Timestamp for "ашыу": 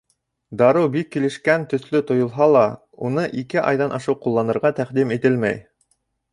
4.01-4.19